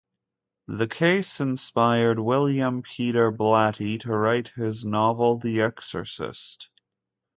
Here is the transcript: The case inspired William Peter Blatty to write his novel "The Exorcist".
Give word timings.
The 0.67 0.87
case 0.87 1.39
inspired 1.39 2.17
William 2.17 2.81
Peter 2.81 3.31
Blatty 3.31 3.99
to 3.99 4.09
write 4.17 4.47
his 4.55 4.83
novel 4.83 5.37
"The 5.37 5.61
Exorcist". 5.61 6.69